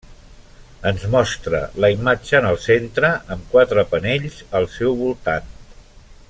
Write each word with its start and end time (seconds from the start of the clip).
Ens 0.91 1.03
mostra 1.15 1.59
la 1.85 1.91
imatge 1.95 2.35
en 2.39 2.47
el 2.53 2.57
centre, 2.63 3.13
amb 3.37 3.45
quatre 3.53 3.85
panells 3.93 4.41
al 4.61 4.67
seu 4.79 4.99
voltant. 5.05 5.55